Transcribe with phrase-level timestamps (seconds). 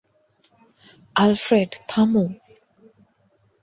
[1.15, 2.25] Alfred, থামো।